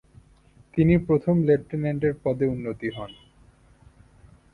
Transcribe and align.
তিনি 0.73 0.93
প্রথম 1.07 1.35
লেফ্টানেন্টের 1.43 2.13
পদে 2.23 2.45
উন্নীত 2.47 2.81
হন। 2.95 3.11